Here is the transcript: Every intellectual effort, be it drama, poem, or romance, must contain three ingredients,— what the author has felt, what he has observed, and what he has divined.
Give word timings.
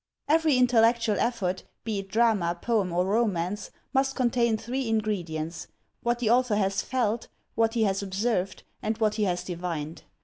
Every 0.27 0.57
intellectual 0.57 1.19
effort, 1.19 1.61
be 1.83 1.99
it 1.99 2.09
drama, 2.09 2.57
poem, 2.59 2.91
or 2.91 3.05
romance, 3.05 3.69
must 3.93 4.15
contain 4.15 4.57
three 4.57 4.87
ingredients,— 4.89 5.67
what 6.01 6.17
the 6.17 6.27
author 6.31 6.55
has 6.55 6.81
felt, 6.81 7.27
what 7.53 7.75
he 7.75 7.83
has 7.83 8.01
observed, 8.01 8.63
and 8.81 8.97
what 8.97 9.13
he 9.13 9.25
has 9.25 9.43
divined. 9.43 10.01